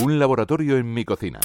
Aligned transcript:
Un 0.00 0.18
laboratorio 0.18 0.78
en 0.78 0.92
mi 0.94 1.04
cocina. 1.04 1.38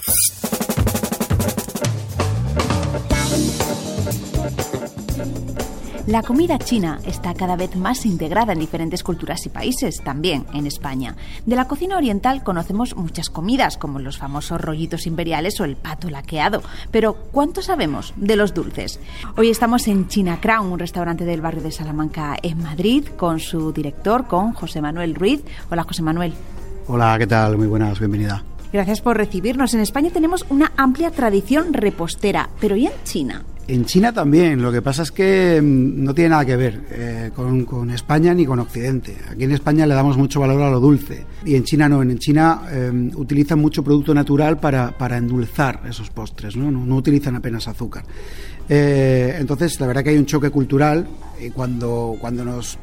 La 6.07 6.23
comida 6.23 6.57
china 6.57 6.99
está 7.05 7.33
cada 7.33 7.57
vez 7.57 7.75
más 7.75 8.05
integrada 8.05 8.53
en 8.53 8.59
diferentes 8.59 9.03
culturas 9.03 9.45
y 9.45 9.49
países, 9.49 10.01
también 10.01 10.45
en 10.53 10.65
España. 10.65 11.17
De 11.45 11.57
la 11.57 11.67
cocina 11.67 11.97
oriental 11.97 12.43
conocemos 12.45 12.95
muchas 12.95 13.29
comidas, 13.29 13.77
como 13.77 13.99
los 13.99 14.17
famosos 14.17 14.61
rollitos 14.61 15.05
imperiales 15.05 15.59
o 15.59 15.65
el 15.65 15.75
pato 15.75 16.09
laqueado. 16.09 16.63
Pero, 16.91 17.15
¿cuánto 17.33 17.61
sabemos 17.61 18.13
de 18.15 18.37
los 18.37 18.53
dulces? 18.53 19.01
Hoy 19.35 19.49
estamos 19.49 19.89
en 19.89 20.07
China 20.07 20.39
Crown, 20.39 20.71
un 20.71 20.79
restaurante 20.79 21.25
del 21.25 21.41
barrio 21.41 21.63
de 21.63 21.73
Salamanca, 21.73 22.37
en 22.41 22.63
Madrid, 22.63 23.05
con 23.17 23.41
su 23.41 23.73
director, 23.73 24.27
con 24.27 24.53
José 24.53 24.81
Manuel 24.81 25.15
Ruiz. 25.15 25.43
Hola, 25.69 25.83
José 25.83 26.03
Manuel. 26.03 26.33
Hola, 26.89 27.17
¿qué 27.19 27.27
tal? 27.27 27.57
Muy 27.57 27.67
buenas, 27.67 27.99
bienvenida. 27.99 28.43
Gracias 28.71 29.01
por 29.01 29.17
recibirnos. 29.17 29.73
En 29.73 29.81
España 29.81 30.09
tenemos 30.09 30.45
una 30.49 30.71
amplia 30.77 31.11
tradición 31.11 31.73
repostera, 31.73 32.49
pero 32.61 32.77
¿y 32.77 32.85
en 32.85 32.93
China? 33.03 33.43
En 33.69 33.83
China 33.83 34.13
también, 34.13 34.61
lo 34.61 34.71
que 34.71 34.81
pasa 34.81 35.03
es 35.03 35.11
que 35.11 35.61
mm, 35.61 36.01
no 36.01 36.13
tiene 36.13 36.29
nada 36.29 36.45
que 36.45 36.55
ver 36.55 36.81
eh, 36.89 37.31
con, 37.35 37.89
España 37.91 38.33
ni 38.33 38.45
con 38.45 38.59
Occidente. 38.59 39.17
Aquí 39.29 39.43
en 39.43 39.51
España 39.51 39.85
le 39.85 39.93
damos 39.93 40.17
mucho 40.17 40.39
valor 40.39 40.61
a 40.61 40.69
lo 40.69 40.79
dulce 40.79 41.25
y 41.43 41.55
en 41.55 41.65
China 41.65 41.89
no, 41.89 42.01
en 42.01 42.17
China 42.17 42.61
eh, 42.71 43.11
utilizan 43.15 43.59
mucho 43.59 43.83
producto 43.83 44.13
natural 44.13 44.57
para, 44.57 45.17
endulzar 45.17 45.81
esos 45.89 46.09
postres, 46.09 46.55
¿no? 46.55 46.71
No, 46.71 46.95
utilizan 46.95 47.35
apenas 47.35 47.67
azúcar. 47.67 48.05
Eh, 48.69 49.35
entonces, 49.37 49.77
la 49.81 49.87
verdad 49.87 50.03
que 50.03 50.11
hay 50.11 50.17
un 50.17 50.25
choque 50.25 50.49
cultural 50.49 51.05
y 51.41 51.49
cuando, 51.49 52.15
cuando 52.21 52.45
nos 52.45 52.79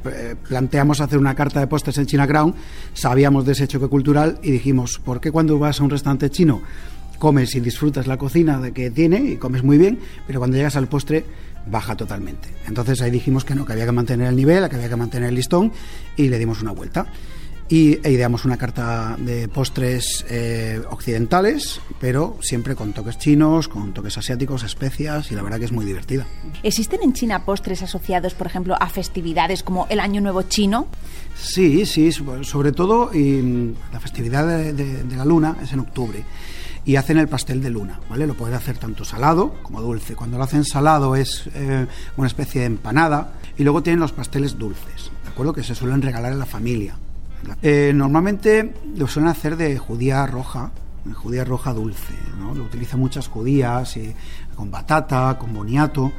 planteamos 0.47 1.01
hacer 1.01 1.19
una 1.19 1.35
carta 1.35 1.61
de 1.61 1.67
postres 1.67 1.97
en 1.97 2.07
China 2.07 2.27
Crown, 2.27 2.55
sabíamos 2.93 3.47
de 3.47 3.53
ese 3.53 3.67
choque 3.67 3.89
cultural 3.89 4.39
y 4.43 4.51
dijimos, 4.51 5.01
¿por 5.03 5.19
qué 5.19 5.33
cuando 5.33 5.59
vas 5.59 5.81
a 5.81 5.85
un 5.85 5.91
restaurante 5.91 6.29
chino 6.29 6.61
comes 7.19 7.55
y 7.55 7.61
disfrutas 7.61 8.07
la 8.07 8.17
cocina 8.17 8.61
de 8.61 8.73
que 8.73 8.91
tiene 8.91 9.19
y 9.19 9.37
comes 9.37 9.63
muy 9.63 9.79
bien, 9.79 9.99
pero 10.27 10.41
cuando 10.41 10.57
llegas 10.57 10.77
al 10.77 10.89
postre 10.89 11.25
baja 11.67 11.97
totalmente. 11.97 12.49
Entonces 12.67 13.01
ahí 13.03 13.11
dijimos 13.11 13.45
que 13.45 13.55
no, 13.55 13.65
que 13.65 13.73
había 13.73 13.87
que 13.87 13.93
mantener 13.93 14.29
el 14.29 14.37
nivel, 14.37 14.69
que 14.69 14.77
había 14.77 14.89
que 14.89 14.97
mantener 14.97 15.31
el 15.31 15.35
listón 15.35 15.73
y 16.17 16.29
le 16.29 16.39
dimos 16.39 16.63
una 16.63 16.73
vuelta. 16.73 17.07
Y 17.67 17.99
e 18.07 18.13
ideamos 18.13 18.45
una 18.45 18.59
carta 18.59 19.17
de 19.19 19.49
postres 19.49 20.27
eh, 20.29 20.83
occidentales, 20.91 21.81
pero 21.99 22.37
siempre 22.43 22.77
con 22.77 22.93
toques 22.93 23.17
chinos, 23.17 23.69
con 23.69 23.95
toques 23.95 24.19
asiáticos, 24.19 24.65
especias, 24.65 25.33
y 25.33 25.35
la 25.35 25.43
verdad 25.43 25.59
que 25.59 25.65
es 25.65 25.73
muy 25.73 25.87
divertida. 25.87 26.27
¿Existen 26.63 27.03
en 27.03 27.15
China 27.15 27.47
postres 27.47 27.83
asociados, 27.83 28.35
por 28.35 28.49
ejemplo, 28.49 28.77
a 28.79 28.87
festividades 28.91 29.63
como 29.63 29.87
el 29.89 30.01
Año 30.01 30.21
Nuevo 30.21 30.43
Chino? 30.43 30.89
Sí, 31.35 31.87
sí, 31.87 32.13
sobre 32.13 32.73
todo 32.73 33.11
y, 33.15 33.41
mm, 33.41 33.75
la 33.95 34.01
festividad 34.01 34.47
de 34.47 35.17
la 35.17 35.25
luna 35.25 35.57
es 35.63 35.73
en 35.73 35.81
octubre 35.81 36.23
y 36.85 36.97
hacen 36.97 37.19
el 37.19 37.29
pastel 37.29 37.63
de 37.63 37.71
luna, 37.71 38.01
¿vale? 38.11 38.27
Lo 38.27 38.35
pueden 38.35 38.55
hacer 38.55 38.77
tanto 38.77 39.05
salado 39.05 39.55
como 39.63 39.81
dulce. 39.81 40.15
Cuando 40.15 40.37
lo 40.37 40.45
hacen 40.45 40.65
salado 40.65 41.17
es 41.17 41.49
eh, 41.55 41.87
una 42.17 42.27
especie 42.27 42.61
de 42.63 42.67
empanada 42.67 43.35
y 43.57 43.63
luego 43.63 43.83
tienen 43.83 44.01
los 44.01 44.13
pasteles 44.13 44.59
dulces, 44.59 45.11
¿de 45.23 45.31
acuerdo? 45.31 45.53
Que 45.53 45.63
se 45.63 45.75
suelen 45.75 46.03
regalar 46.03 46.33
en 46.33 46.39
la 46.39 46.47
familia. 46.47 46.97
Eh, 47.63 47.93
normalmente 47.95 48.75
lo 48.97 49.07
suelen 49.07 49.31
hacer 49.31 49.57
de 49.57 49.79
judía 49.79 50.27
roja, 50.27 50.73
judía 51.15 51.45
roja 51.45 51.73
dulce, 51.73 52.15
¿no? 52.39 52.55
Lo 52.55 52.65
utilizan 52.65 53.01
muchas 53.01 53.29
judías, 53.29 53.99
con 54.55 54.71
batata, 54.71 55.39
con 55.39 55.53
boniato. 55.53 56.13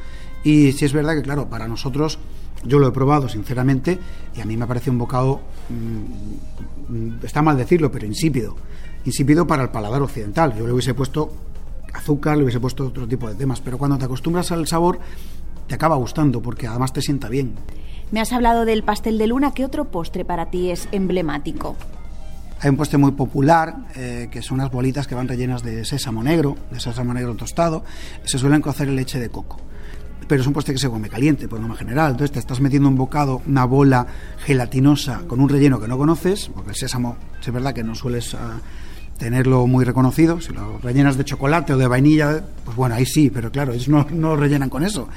Y 0.44 0.72
sí 0.74 0.86
es 0.86 0.94
verdad 0.94 1.16
que, 1.16 1.24
claro, 1.24 1.48
para 1.50 1.68
nosotros, 1.68 2.20
yo 2.64 2.80
lo 2.80 2.88
he 2.88 2.92
probado 2.92 3.28
sinceramente 3.28 4.00
y 4.36 4.42
a 4.42 4.46
mí 4.46 4.58
me 4.58 4.68
parece 4.68 4.92
un 4.92 5.00
bocado, 5.00 5.42
mm, 5.70 6.94
mm, 6.94 7.20
está 7.24 7.42
mal 7.42 7.58
decirlo, 7.58 7.92
pero 7.92 8.06
insípido 8.06 8.56
insípido 9.06 9.48
para 9.48 9.64
el 9.64 9.70
paladar 9.70 10.02
occidental. 10.02 10.56
Yo 10.58 10.66
le 10.66 10.74
hubiese 10.74 10.94
puesto 10.94 11.32
azúcar, 11.94 12.38
le 12.38 12.44
hubiese 12.44 12.60
puesto 12.60 12.88
otro 12.88 13.08
tipo 13.08 13.30
de 13.30 13.36
temas, 13.36 13.62
pero 13.62 13.78
cuando 13.78 13.98
te 13.98 14.06
acostumbras 14.06 14.52
al 14.52 14.68
sabor, 14.68 15.00
te 15.68 15.76
acaba 15.76 15.96
gustando 15.96 16.42
porque 16.42 16.68
además 16.68 16.94
te 16.94 17.02
sienta 17.02 17.30
bien. 17.30 17.56
Me 18.12 18.22
has 18.22 18.34
hablado 18.34 18.66
del 18.66 18.84
pastel 18.84 19.18
de 19.18 19.28
luna, 19.28 19.54
¿qué 19.54 19.66
otro 19.66 19.86
postre 19.86 20.26
para 20.26 20.48
ti 20.48 20.70
es 20.70 20.88
emblemático? 20.92 21.76
Hay 22.62 22.70
un 22.70 22.78
postre 22.78 22.98
muy 22.98 23.12
popular, 23.12 23.76
eh, 23.96 24.30
que 24.32 24.42
son 24.42 24.60
unas 24.60 24.72
bolitas 24.72 25.08
que 25.08 25.16
van 25.16 25.28
rellenas 25.28 25.64
de 25.64 25.84
sésamo 25.86 26.24
negro, 26.24 26.56
de 26.72 26.80
sésamo 26.80 27.14
negro 27.14 27.36
tostado. 27.36 27.84
Se 28.24 28.38
suelen 28.38 28.62
cocer 28.62 28.88
en 28.88 28.96
leche 28.96 29.20
de 29.20 29.30
coco. 29.30 29.60
Pero 30.28 30.42
es 30.42 30.48
un 30.48 30.54
postre 30.54 30.74
que 30.74 30.80
se 30.80 30.90
come 30.90 31.10
caliente, 31.10 31.48
por 31.48 31.60
norma 31.60 31.76
general. 31.76 32.12
Entonces 32.12 32.32
te 32.32 32.40
estás 32.40 32.62
metiendo 32.62 32.88
un 32.88 32.96
bocado, 32.96 33.42
una 33.46 33.66
bola 33.66 34.08
gelatinosa 34.40 35.24
con 35.28 35.42
un 35.42 35.50
relleno 35.50 35.80
que 35.80 35.88
no 35.88 35.98
conoces, 35.98 36.50
porque 36.54 36.72
el 36.72 36.76
sésamo 36.76 37.18
es 37.40 37.52
verdad 37.52 37.74
que 37.74 37.84
no 37.84 37.94
sueles 37.94 38.34
ah, 38.34 38.60
tenerlo 39.18 39.68
muy 39.68 39.86
reconocido. 39.86 40.42
Si 40.42 40.54
lo 40.54 40.78
rellenas 40.80 41.18
de 41.18 41.26
chocolate 41.26 41.74
o 41.74 41.78
de 41.78 41.88
vainilla, 41.88 42.44
pues 42.64 42.76
bueno, 42.76 42.96
ahí 42.96 43.06
sí, 43.06 43.30
pero 43.30 43.52
claro, 43.52 43.74
ellos 43.74 43.88
no, 43.88 44.08
no 44.12 44.36
rellenan 44.36 44.70
con 44.70 44.84
eso. 44.84 45.08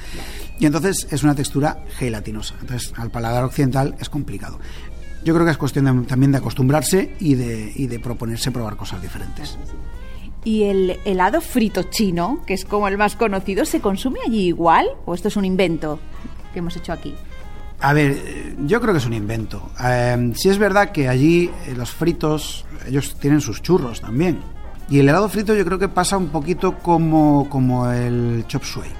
Y 0.59 0.67
entonces 0.67 1.07
es 1.11 1.23
una 1.23 1.35
textura 1.35 1.85
gelatinosa. 1.99 2.55
Entonces, 2.61 2.93
al 2.97 3.11
paladar 3.11 3.45
occidental 3.45 3.95
es 4.01 4.09
complicado. 4.09 4.59
Yo 5.25 5.35
creo 5.35 5.45
que 5.45 5.53
es 5.53 5.59
cuestión 5.59 6.07
también 6.07 6.33
de 6.33 6.39
acostumbrarse 6.39 7.15
y 7.19 7.35
de, 7.35 7.73
y 7.75 7.87
de 7.87 7.99
proponerse 7.99 8.51
probar 8.51 8.77
cosas 8.77 9.03
diferentes. 9.03 9.59
¿Y 10.45 10.65
el 10.65 10.99
helado 11.05 11.41
frito 11.41 11.83
chino, 11.85 12.43
que 12.47 12.55
es 12.55 12.65
como 12.65 12.89
el 12.89 12.97
más 12.97 13.17
conocido, 13.17 13.65
se 13.65 13.81
consume 13.81 14.21
allí 14.25 14.47
igual? 14.47 14.87
¿O 15.05 15.15
esto 15.15 15.29
es 15.29 15.37
un 15.37 15.45
invento 15.45 15.99
que 16.53 16.61
hemos 16.61 16.77
hecho 16.77 16.93
aquí? 16.93 17.15
A 17.81 17.93
ver, 17.93 18.57
yo 18.67 18.81
creo 18.81 18.93
que 18.93 18.99
es 18.99 19.07
un 19.07 19.13
invento. 19.13 19.71
Eh, 19.83 20.33
si 20.35 20.49
es 20.49 20.59
verdad 20.59 20.91
que 20.91 21.09
allí 21.09 21.51
eh, 21.67 21.75
los 21.77 21.91
fritos, 21.91 22.65
ellos 22.87 23.17
tienen 23.21 23.41
sus 23.41 23.63
churros 23.63 24.01
también. 24.01 24.41
Y 24.91 24.99
el 24.99 25.09
helado 25.09 25.29
frito 25.29 25.55
yo 25.55 25.65
creo 25.65 25.79
que 25.79 25.89
pasa 25.89 26.17
un 26.17 26.29
poquito 26.29 26.79
como, 26.79 27.49
como 27.49 27.91
el 27.91 28.45
chop 28.49 28.65
suey. 28.65 28.91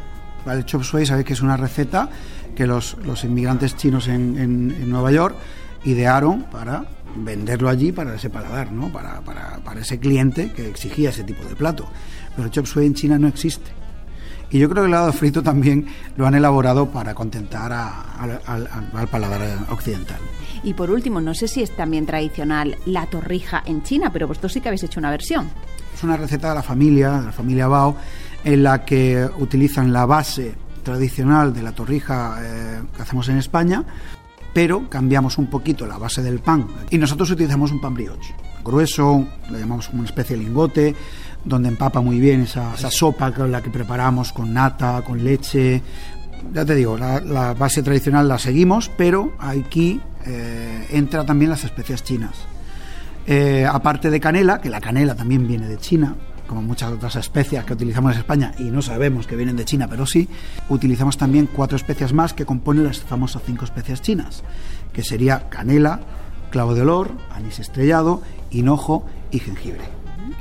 El 0.47 0.65
chop 0.65 0.83
suey, 0.83 1.07
sabéis 1.07 1.27
que 1.27 1.33
es 1.33 1.41
una 1.41 1.57
receta 1.57 2.09
que 2.55 2.67
los, 2.67 2.97
los 3.05 3.25
inmigrantes 3.25 3.77
chinos 3.77 4.07
en, 4.07 4.39
en, 4.39 4.91
Nueva 4.91 5.11
York 5.11 5.37
idearon 5.85 6.43
para 6.45 6.85
venderlo 7.17 7.69
allí 7.69 7.91
para 7.91 8.15
ese 8.15 8.31
paladar, 8.31 8.71
¿no? 8.71 8.93
Para, 8.93 9.21
para, 9.23 9.59
para 9.65 9.81
ese 9.81 9.99
cliente 9.99 10.53
que 10.53 10.69
exigía 10.69 11.11
ese 11.11 11.25
tipo 11.25 11.43
de 11.49 11.57
plato. 11.57 11.89
Pero 12.37 12.47
el 12.47 12.51
chop 12.53 12.67
suey 12.67 12.87
en 12.87 12.95
China 12.95 13.19
no 13.19 13.27
existe. 13.27 13.71
Y 14.51 14.59
yo 14.59 14.69
creo 14.69 14.83
que 14.83 14.89
el 14.89 14.95
helado 14.95 15.13
frito 15.13 15.43
también 15.43 15.87
lo 16.17 16.27
han 16.27 16.35
elaborado 16.35 16.91
para 16.91 17.15
contentar 17.15 17.73
al 17.73 19.09
paladar 19.11 19.43
occidental. 19.71 20.19
Y 20.63 20.75
por 20.75 20.91
último, 20.91 21.21
no 21.21 21.35
sé 21.35 21.49
si 21.49 21.63
es 21.63 21.75
también 21.77 22.07
tradicional 22.07 22.77
la 22.87 23.07
torrija 23.07 23.63
en 23.67 23.83
China, 23.83 24.11
pero 24.13 24.27
vosotros 24.27 24.53
sí 24.53 24.61
que 24.61 24.69
habéis 24.69 24.83
hecho 24.83 25.01
una 25.01 25.11
versión. 25.11 25.49
Es 25.95 26.03
una 26.03 26.17
receta 26.17 26.49
de 26.51 26.55
la 26.57 26.63
familia, 26.63 27.13
de 27.21 27.27
la 27.27 27.33
familia 27.33 27.69
Bao, 27.69 27.97
en 28.45 28.63
la 28.63 28.85
que 28.85 29.29
utilizan 29.39 29.93
la 29.93 30.07
base 30.07 30.55
tradicional 30.83 31.53
de 31.53 31.63
la 31.63 31.73
torrija 31.73 32.39
eh, 32.41 32.81
que 32.97 33.03
hacemos 33.03 33.29
en 33.29 33.39
España, 33.39 33.85
pero 34.53 34.89
cambiamos 34.89 35.39
un 35.39 35.47
poquito 35.47 35.87
la 35.87 35.99
base 35.99 36.23
del 36.23 36.41
pan. 36.41 36.67
Y 36.91 36.99
nosotros 36.99 37.31
utilizamos 37.31 37.71
un 37.73 37.81
pan 37.81 37.95
brioche, 37.95 38.35
grueso, 38.65 39.27
lo 39.51 39.59
llamamos 39.59 39.89
como 39.89 40.01
una 40.01 40.09
especie 40.09 40.37
de 40.37 40.45
lingote, 40.45 40.95
donde 41.45 41.69
empapa 41.69 42.01
muy 42.01 42.21
bien 42.21 42.43
esa, 42.43 42.77
sopa 42.77 43.33
con 43.33 43.51
la 43.51 43.63
que 43.63 43.71
preparamos 43.71 44.33
con 44.33 44.53
nata, 44.53 45.03
con 45.03 45.23
leche. 45.23 45.83
Ya 46.53 46.65
te 46.65 46.75
digo, 46.75 46.97
la, 46.97 47.55
base 47.55 47.83
tradicional 47.83 48.29
la 48.29 48.39
seguimos, 48.39 48.91
pero 48.97 49.33
aquí 49.39 50.01
eh, 50.27 50.87
entra 50.91 51.25
también 51.25 51.51
las 51.51 51.65
especias 51.65 52.05
chinas. 52.05 52.35
Eh, 53.27 53.67
aparte 53.71 54.11
de 54.11 54.21
canela, 54.21 54.61
que 54.61 54.71
la 54.71 54.81
canela 54.81 55.15
también 55.15 55.47
viene 55.47 55.69
de 55.69 55.77
China, 55.77 56.15
como 56.49 56.63
muchas 56.63 56.91
otras 56.91 57.15
especias 57.15 57.65
que 57.65 57.75
utilizamos 57.75 58.15
en 58.15 58.19
España 58.19 58.55
y 58.59 58.65
no 58.65 58.83
sabemos 58.83 59.27
que 59.29 59.37
vienen 59.37 59.55
de 59.55 59.65
China, 59.65 59.87
pero 59.89 60.07
sí, 60.07 60.29
utilizamos 60.69 61.17
también 61.17 61.49
cuatro 61.53 61.77
especias 61.77 62.13
más 62.13 62.33
que 62.33 62.45
componen 62.45 62.85
las 62.85 62.99
famosas 63.01 63.43
cinco 63.47 63.65
especias 63.65 64.03
chinas, 64.03 64.43
que 64.93 65.05
sería 65.05 65.49
canela, 65.49 66.01
clavo 66.51 66.75
de 66.75 66.83
olor, 66.83 67.13
anís 67.31 67.61
estrellado, 67.61 68.23
hinojo 68.51 69.05
y 69.31 69.39
jengibre. 69.39 69.85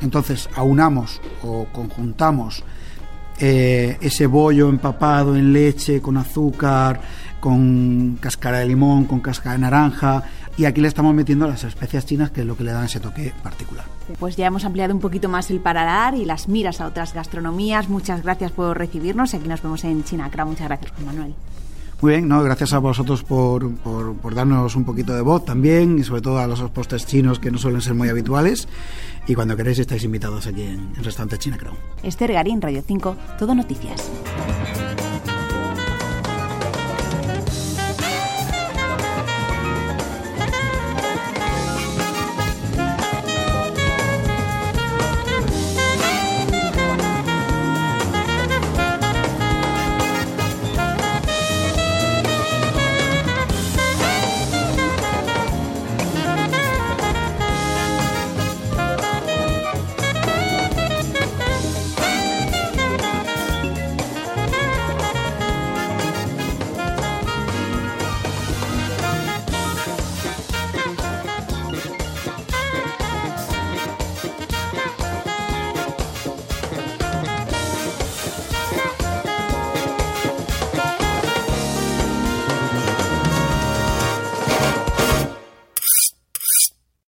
Entonces 0.02 0.50
aunamos 0.56 1.22
o 1.44 1.68
conjuntamos 1.72 2.64
eh, 3.40 3.98
ese 4.02 4.26
bollo 4.26 4.70
empapado 4.70 5.36
en 5.36 5.54
leche, 5.54 6.02
con 6.02 6.18
azúcar, 6.18 7.00
con 7.40 8.18
cáscara 8.20 8.60
de 8.60 8.68
limón, 8.68 9.06
con 9.06 9.20
cáscara 9.20 9.54
de 9.54 9.60
naranja, 9.60 10.24
y 10.58 10.66
aquí 10.66 10.82
le 10.82 10.88
estamos 10.88 11.14
metiendo 11.14 11.48
las 11.48 11.64
especias 11.64 12.06
chinas, 12.06 12.32
que 12.32 12.42
es 12.42 12.48
lo 12.48 12.58
que 12.58 12.64
le 12.64 12.72
dan 12.72 12.86
ese 12.86 13.00
toque 13.00 13.34
particular. 13.44 13.86
Pues 14.20 14.36
ya 14.36 14.48
hemos 14.48 14.66
ampliado 14.66 14.94
un 14.94 15.00
poquito 15.00 15.30
más 15.30 15.52
el 15.52 15.60
paradar 15.60 16.16
y 16.16 16.26
las 16.26 16.48
miras 16.48 16.82
a 16.82 16.88
otras 16.88 17.14
gastronomías. 17.14 17.90
Muchas 17.90 18.24
gracias 18.24 18.52
por 18.52 18.78
recibirnos. 18.78 19.34
Aquí 19.34 19.48
nos 19.48 19.62
vemos 19.62 19.84
en 19.84 20.04
Chinacra. 20.04 20.46
Muchas 20.46 20.68
gracias, 20.68 20.92
Juan 20.92 21.06
Manuel. 21.06 21.36
Muy 22.00 22.12
bien, 22.12 22.28
no, 22.28 22.44
gracias 22.44 22.74
a 22.74 22.80
vosotros 22.80 23.24
por, 23.24 23.74
por, 23.78 24.36
darnos 24.36 24.76
un 24.76 24.86
poquito 24.86 25.16
de 25.16 25.22
voz 25.22 25.46
también 25.46 25.98
y 25.98 26.04
sobre 26.04 26.22
todo 26.22 26.38
a 26.38 26.46
los 26.46 26.62
postres 26.70 27.08
chinos 27.08 27.40
que 27.40 27.50
no 27.50 27.58
suelen 27.58 27.82
ser 27.82 27.96
muy 27.96 28.08
habituales. 28.10 28.68
Y 29.28 29.34
cuando 29.34 29.58
queréis 29.58 29.80
estáis 29.80 30.04
invitados 30.04 30.46
aquí 30.46 30.62
en 30.62 30.92
el 30.96 31.04
restaurante 31.04 31.40
China 31.40 31.58
Crown. 31.58 31.78
Esther 32.04 32.34
Garín, 32.34 32.62
Radio 32.62 32.84
5, 32.86 33.18
Todo 33.40 33.56
Noticias. 33.56 34.12